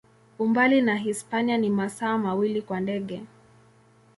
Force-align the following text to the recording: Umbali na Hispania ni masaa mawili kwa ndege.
Umbali 0.39 0.81
na 0.81 0.95
Hispania 0.97 1.57
ni 1.57 1.69
masaa 1.69 2.17
mawili 2.17 2.61
kwa 2.61 2.79
ndege. 2.79 3.23